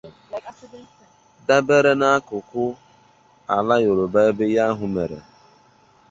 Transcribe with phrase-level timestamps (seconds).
[1.47, 2.63] Dàbere n'akụkụ
[3.55, 5.19] ala Yoruba ebe ihe ahụ mere